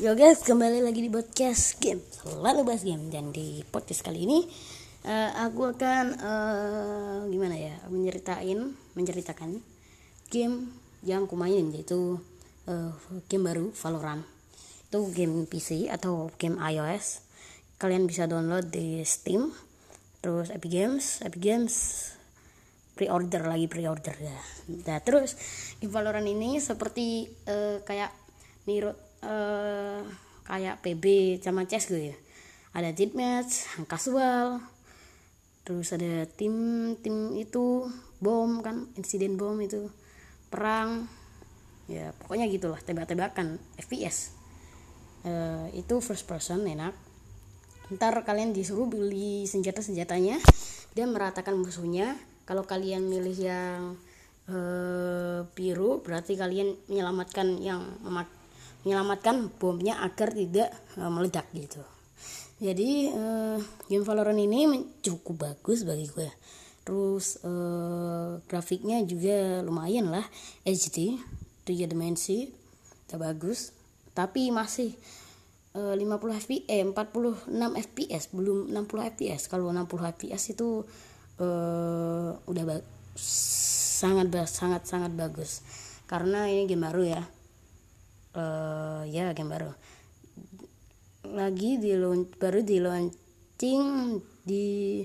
Yo 0.00 0.16
guys, 0.16 0.40
kembali 0.40 0.80
lagi 0.80 1.04
di 1.04 1.12
podcast 1.12 1.76
game. 1.76 2.00
Selalu 2.00 2.64
bahas 2.64 2.80
game 2.88 3.12
dan 3.12 3.36
di 3.36 3.60
podcast 3.68 4.00
kali 4.00 4.24
ini 4.24 4.48
uh, 5.04 5.44
aku 5.44 5.76
akan 5.76 6.16
uh, 6.16 7.20
gimana 7.28 7.52
ya 7.60 7.76
menceritain, 7.92 8.72
menceritakan 8.96 9.60
game 10.32 10.72
yang 11.04 11.28
kumainin 11.28 11.68
yaitu 11.76 12.16
uh, 12.64 12.96
game 13.28 13.44
baru 13.44 13.76
Valorant. 13.76 14.24
Itu 14.88 15.04
game 15.12 15.44
PC 15.44 15.92
atau 15.92 16.32
game 16.40 16.56
iOS. 16.56 17.20
Kalian 17.76 18.08
bisa 18.08 18.24
download 18.24 18.72
di 18.72 19.04
Steam, 19.04 19.52
terus 20.24 20.48
Epic 20.48 20.80
Games, 20.80 21.20
Epic 21.20 21.44
Games 21.44 21.76
pre-order 22.96 23.44
lagi 23.44 23.68
pre-order 23.68 24.16
ya. 24.16 24.40
Nah, 24.80 25.04
terus 25.04 25.36
game 25.76 25.92
Valorant 25.92 26.24
ini 26.24 26.56
seperti 26.56 27.28
uh, 27.52 27.84
kayak 27.84 28.16
Niro 28.64 29.09
uh, 29.24 30.00
kayak 30.44 30.82
PB 30.82 31.04
sama 31.40 31.64
CS 31.64 31.92
gitu 31.92 32.00
ya. 32.12 32.16
Ada 32.74 32.94
match 33.14 33.66
casual. 33.86 34.62
Terus 35.66 35.92
ada 35.94 36.26
tim 36.26 36.54
tim 36.98 37.36
itu 37.36 37.86
bom 38.18 38.62
kan 38.64 38.90
insiden 38.96 39.38
bom 39.38 39.58
itu. 39.62 39.90
Perang. 40.50 41.06
Ya 41.90 42.14
pokoknya 42.22 42.46
gitulah 42.46 42.78
tebak-tebakan 42.78 43.58
FPS 43.74 44.40
uh, 45.26 45.66
itu 45.74 45.98
first 45.98 46.24
person 46.26 46.64
enak. 46.64 46.94
Ntar 47.90 48.22
kalian 48.22 48.54
disuruh 48.54 48.86
beli 48.86 49.50
senjata 49.50 49.82
senjatanya 49.82 50.38
dan 50.94 51.10
meratakan 51.10 51.58
musuhnya. 51.58 52.14
Kalau 52.46 52.66
kalian 52.66 53.06
milih 53.06 53.36
yang 53.38 53.94
uh, 54.50 55.46
biru 55.54 56.02
berarti 56.02 56.34
kalian 56.34 56.74
menyelamatkan 56.90 57.62
yang 57.62 57.98
memak 58.02 58.26
menyelamatkan 58.84 59.52
bomnya 59.60 60.00
agar 60.00 60.32
tidak 60.32 60.72
uh, 60.96 61.12
meledak 61.12 61.46
gitu. 61.52 61.82
Jadi 62.60 63.08
uh, 63.08 63.56
game 63.88 64.04
Valorant 64.04 64.36
ini 64.36 64.68
cukup 65.00 65.48
bagus 65.48 65.88
bagi 65.88 66.04
gue. 66.12 66.28
Terus 66.84 67.40
uh, 67.40 68.36
grafiknya 68.44 69.00
juga 69.04 69.64
lumayan 69.64 70.12
lah. 70.12 70.24
HD 70.64 71.16
tiga 71.64 71.88
dimensi 71.88 72.52
udah 73.08 73.32
bagus. 73.32 73.72
Tapi 74.12 74.52
masih 74.52 74.92
uh, 75.72 75.96
50 75.96 76.20
fps 76.44 76.68
eh 76.68 76.84
46 76.84 77.48
fps 77.88 78.22
belum 78.36 78.68
60 78.76 79.08
fps 79.16 79.42
kalau 79.48 79.72
60 79.72 79.88
fps 80.20 80.42
itu 80.52 80.84
uh, 81.40 82.30
udah 82.44 82.64
sangat 83.16 84.28
sangat 84.44 84.84
sangat 84.84 85.12
bagus. 85.16 85.64
Karena 86.04 86.44
ini 86.44 86.68
game 86.68 86.84
baru 86.84 87.04
ya 87.08 87.22
uh, 88.34 89.02
ya 89.06 89.32
game 89.34 89.50
baru. 89.50 89.70
Lagi 91.30 91.78
di 91.78 91.94
baru 92.38 92.60
di 92.62 92.76
launching 92.82 93.84
di 94.42 95.00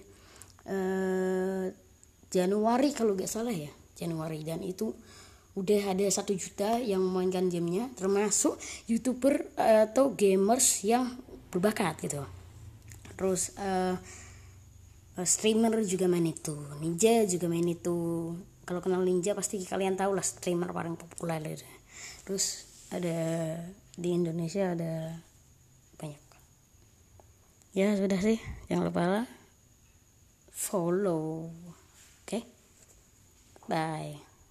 uh, 0.69 1.65
Januari 2.29 2.89
kalau 2.93 3.13
gak 3.13 3.29
salah 3.29 3.53
ya. 3.53 3.71
Januari 3.95 4.43
dan 4.43 4.59
itu 4.59 4.91
udah 5.55 5.95
ada 5.95 6.03
satu 6.11 6.35
juta 6.35 6.83
yang 6.83 6.99
memainkan 6.99 7.47
gamenya 7.47 7.87
termasuk 7.95 8.59
youtuber 8.91 9.39
atau 9.55 10.11
gamers 10.11 10.83
yang 10.83 11.15
berbakat 11.47 11.95
gitu. 12.03 12.27
Terus 13.15 13.55
uh, 13.55 13.95
streamer 15.23 15.79
juga 15.87 16.11
main 16.11 16.27
itu 16.27 16.59
ninja 16.83 17.23
juga 17.23 17.47
main 17.47 17.63
itu. 17.63 18.35
Kalau 18.67 18.81
kenal 18.83 19.05
ninja 19.07 19.31
pasti 19.31 19.63
kalian 19.63 19.95
tahu 19.95 20.17
lah 20.17 20.25
streamer 20.25 20.75
paling 20.75 20.99
populer 20.99 21.55
terus 22.25 22.74
ada 22.99 23.19
di 23.95 24.09
Indonesia 24.11 24.71
ada 24.71 25.19
banyak. 25.99 26.23
Ya 27.75 27.95
sudah 27.99 28.19
sih. 28.19 28.39
Jangan 28.71 28.91
lupa 28.91 29.27
follow. 30.55 31.51
Oke? 32.23 32.41
Okay? 32.41 32.43
bye 33.65 34.24